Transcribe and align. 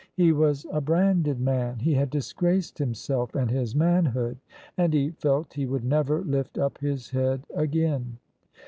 He 0.15 0.31
was 0.31 0.65
a 0.71 0.81
branded 0.81 1.39
man— 1.39 1.75
^he 1.85 1.93
had 1.93 2.09
disgraced 2.09 2.79
himself 2.79 3.35
and 3.35 3.51
his 3.51 3.75
manhood 3.75 4.39
■— 4.79 4.83
^and 4.83 4.93
he 4.93 5.11
felt 5.11 5.53
he 5.53 5.67
would 5.67 5.83
never 5.85 6.23
lift 6.23 6.57
up 6.57 6.79
his 6.79 7.11
head 7.11 7.45
again. 7.53 8.17